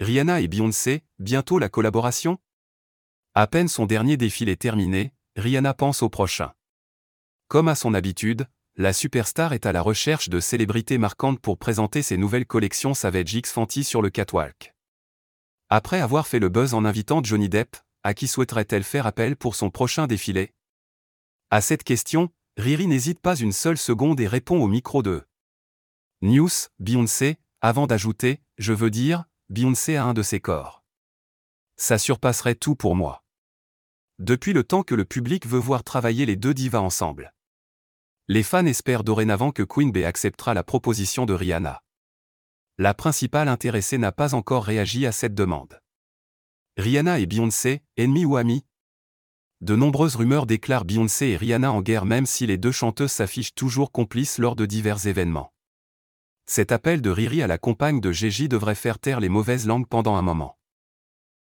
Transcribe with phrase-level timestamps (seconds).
[0.00, 2.38] Rihanna et Beyoncé, bientôt la collaboration?
[3.34, 6.54] À peine son dernier défilé terminé, Rihanna pense au prochain.
[7.48, 12.00] Comme à son habitude, la superstar est à la recherche de célébrités marquantes pour présenter
[12.00, 14.74] ses nouvelles collections Savage X Fenty sur le catwalk.
[15.68, 19.54] Après avoir fait le buzz en invitant Johnny Depp, à qui souhaiterait-elle faire appel pour
[19.54, 20.54] son prochain défilé?
[21.50, 25.26] À cette question, Riri n'hésite pas une seule seconde et répond au micro de
[26.22, 26.48] News,
[26.78, 30.84] Beyoncé, avant d'ajouter, je veux dire, Beyoncé a un de ses corps.
[31.76, 33.24] Ça surpasserait tout pour moi.
[34.20, 37.34] Depuis le temps que le public veut voir travailler les deux divas ensemble.
[38.28, 41.82] Les fans espèrent dorénavant que Queen Bey acceptera la proposition de Rihanna.
[42.78, 45.80] La principale intéressée n'a pas encore réagi à cette demande.
[46.76, 48.64] Rihanna et Beyoncé, ennemis ou amis
[49.60, 53.56] De nombreuses rumeurs déclarent Beyoncé et Rihanna en guerre même si les deux chanteuses s'affichent
[53.56, 55.52] toujours complices lors de divers événements.
[56.52, 59.86] Cet appel de Riri à la compagne de Gigi devrait faire taire les mauvaises langues
[59.86, 60.59] pendant un moment.